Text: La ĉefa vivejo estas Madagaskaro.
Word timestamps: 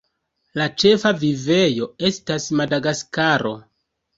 La 0.61 0.65
ĉefa 0.83 1.11
vivejo 1.25 1.91
estas 2.09 2.51
Madagaskaro. 2.63 3.57